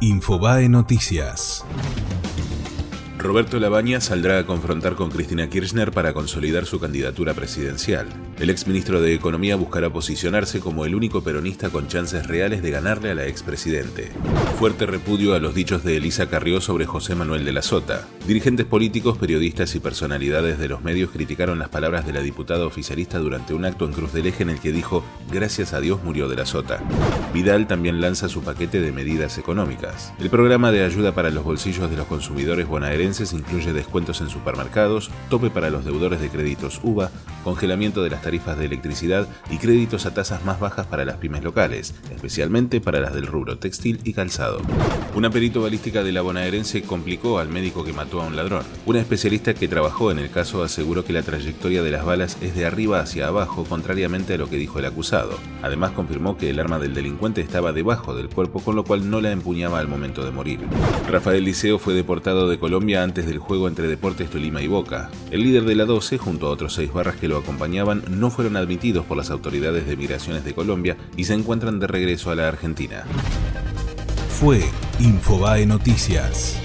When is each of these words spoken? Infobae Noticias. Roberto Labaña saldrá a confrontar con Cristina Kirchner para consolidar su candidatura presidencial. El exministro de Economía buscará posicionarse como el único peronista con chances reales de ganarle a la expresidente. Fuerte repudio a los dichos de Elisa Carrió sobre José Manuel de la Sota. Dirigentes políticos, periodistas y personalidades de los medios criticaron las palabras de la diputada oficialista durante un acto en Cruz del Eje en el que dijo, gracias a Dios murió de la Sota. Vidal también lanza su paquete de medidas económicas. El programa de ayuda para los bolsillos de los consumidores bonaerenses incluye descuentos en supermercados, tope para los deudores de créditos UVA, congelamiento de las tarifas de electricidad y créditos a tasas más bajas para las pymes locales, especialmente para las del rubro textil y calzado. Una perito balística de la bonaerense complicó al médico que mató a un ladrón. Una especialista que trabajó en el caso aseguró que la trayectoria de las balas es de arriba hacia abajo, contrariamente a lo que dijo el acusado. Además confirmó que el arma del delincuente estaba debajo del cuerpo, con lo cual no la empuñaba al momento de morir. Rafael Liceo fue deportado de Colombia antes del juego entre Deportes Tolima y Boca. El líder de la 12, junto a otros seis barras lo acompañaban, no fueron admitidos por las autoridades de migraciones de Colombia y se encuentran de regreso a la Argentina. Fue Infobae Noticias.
Infobae 0.00 0.68
Noticias. 0.68 1.64
Roberto 3.18 3.58
Labaña 3.58 4.00
saldrá 4.00 4.38
a 4.38 4.46
confrontar 4.46 4.94
con 4.94 5.10
Cristina 5.10 5.50
Kirchner 5.50 5.90
para 5.90 6.12
consolidar 6.12 6.66
su 6.66 6.78
candidatura 6.78 7.34
presidencial. 7.34 8.06
El 8.38 8.48
exministro 8.48 9.00
de 9.00 9.12
Economía 9.12 9.56
buscará 9.56 9.90
posicionarse 9.90 10.60
como 10.60 10.84
el 10.84 10.94
único 10.94 11.24
peronista 11.24 11.68
con 11.68 11.88
chances 11.88 12.28
reales 12.28 12.62
de 12.62 12.70
ganarle 12.70 13.10
a 13.10 13.16
la 13.16 13.26
expresidente. 13.26 14.12
Fuerte 14.56 14.86
repudio 14.86 15.34
a 15.34 15.40
los 15.40 15.52
dichos 15.52 15.82
de 15.82 15.96
Elisa 15.96 16.28
Carrió 16.28 16.60
sobre 16.60 16.86
José 16.86 17.16
Manuel 17.16 17.44
de 17.44 17.52
la 17.52 17.62
Sota. 17.62 18.06
Dirigentes 18.24 18.66
políticos, 18.66 19.18
periodistas 19.18 19.74
y 19.74 19.80
personalidades 19.80 20.60
de 20.60 20.68
los 20.68 20.84
medios 20.84 21.10
criticaron 21.10 21.58
las 21.58 21.70
palabras 21.70 22.06
de 22.06 22.12
la 22.12 22.20
diputada 22.20 22.66
oficialista 22.66 23.18
durante 23.18 23.52
un 23.52 23.64
acto 23.64 23.84
en 23.84 23.94
Cruz 23.94 24.12
del 24.12 24.26
Eje 24.28 24.44
en 24.44 24.50
el 24.50 24.60
que 24.60 24.70
dijo, 24.70 25.04
gracias 25.32 25.72
a 25.72 25.80
Dios 25.80 26.04
murió 26.04 26.28
de 26.28 26.36
la 26.36 26.46
Sota. 26.46 26.80
Vidal 27.34 27.66
también 27.66 28.00
lanza 28.00 28.28
su 28.28 28.42
paquete 28.42 28.80
de 28.80 28.92
medidas 28.92 29.38
económicas. 29.38 30.12
El 30.20 30.30
programa 30.30 30.70
de 30.70 30.84
ayuda 30.84 31.16
para 31.16 31.30
los 31.30 31.42
bolsillos 31.42 31.90
de 31.90 31.96
los 31.96 32.06
consumidores 32.06 32.68
bonaerenses 32.68 33.07
incluye 33.32 33.72
descuentos 33.72 34.20
en 34.20 34.28
supermercados, 34.28 35.10
tope 35.30 35.50
para 35.50 35.70
los 35.70 35.84
deudores 35.84 36.20
de 36.20 36.28
créditos 36.28 36.80
UVA, 36.82 37.10
congelamiento 37.44 38.02
de 38.02 38.10
las 38.10 38.22
tarifas 38.22 38.58
de 38.58 38.66
electricidad 38.66 39.28
y 39.50 39.58
créditos 39.58 40.06
a 40.06 40.14
tasas 40.14 40.44
más 40.44 40.60
bajas 40.60 40.86
para 40.86 41.04
las 41.04 41.16
pymes 41.16 41.42
locales, 41.42 41.94
especialmente 42.14 42.80
para 42.80 43.00
las 43.00 43.14
del 43.14 43.26
rubro 43.26 43.58
textil 43.58 44.00
y 44.04 44.12
calzado. 44.12 44.60
Una 45.14 45.30
perito 45.30 45.62
balística 45.62 46.02
de 46.02 46.12
la 46.12 46.22
bonaerense 46.22 46.82
complicó 46.82 47.38
al 47.38 47.48
médico 47.48 47.84
que 47.84 47.92
mató 47.92 48.20
a 48.20 48.26
un 48.26 48.36
ladrón. 48.36 48.64
Una 48.86 49.00
especialista 49.00 49.54
que 49.54 49.68
trabajó 49.68 50.10
en 50.10 50.18
el 50.18 50.30
caso 50.30 50.62
aseguró 50.62 51.04
que 51.04 51.12
la 51.12 51.22
trayectoria 51.22 51.82
de 51.82 51.90
las 51.90 52.04
balas 52.04 52.36
es 52.40 52.54
de 52.54 52.66
arriba 52.66 53.00
hacia 53.00 53.28
abajo, 53.28 53.64
contrariamente 53.64 54.34
a 54.34 54.38
lo 54.38 54.48
que 54.48 54.56
dijo 54.56 54.78
el 54.78 54.84
acusado. 54.84 55.38
Además 55.62 55.92
confirmó 55.92 56.36
que 56.36 56.50
el 56.50 56.60
arma 56.60 56.78
del 56.78 56.94
delincuente 56.94 57.40
estaba 57.40 57.72
debajo 57.72 58.14
del 58.14 58.28
cuerpo, 58.28 58.60
con 58.60 58.76
lo 58.76 58.84
cual 58.84 59.10
no 59.10 59.20
la 59.20 59.32
empuñaba 59.32 59.78
al 59.78 59.88
momento 59.88 60.24
de 60.24 60.30
morir. 60.30 60.60
Rafael 61.10 61.44
Liceo 61.44 61.78
fue 61.78 61.94
deportado 61.94 62.48
de 62.48 62.58
Colombia 62.58 63.02
antes 63.02 63.26
del 63.26 63.38
juego 63.38 63.68
entre 63.68 63.88
Deportes 63.88 64.30
Tolima 64.30 64.62
y 64.62 64.66
Boca. 64.66 65.10
El 65.30 65.42
líder 65.42 65.64
de 65.64 65.74
la 65.74 65.84
12, 65.84 66.18
junto 66.18 66.46
a 66.46 66.50
otros 66.50 66.74
seis 66.74 66.92
barras 66.92 67.16
lo 67.28 67.38
acompañaban, 67.38 68.02
no 68.10 68.30
fueron 68.30 68.56
admitidos 68.56 69.06
por 69.06 69.16
las 69.16 69.30
autoridades 69.30 69.86
de 69.86 69.96
migraciones 69.96 70.44
de 70.44 70.54
Colombia 70.54 70.96
y 71.16 71.24
se 71.24 71.34
encuentran 71.34 71.78
de 71.78 71.86
regreso 71.86 72.30
a 72.30 72.34
la 72.34 72.48
Argentina. 72.48 73.04
Fue 74.28 74.62
Infobae 74.98 75.66
Noticias. 75.66 76.60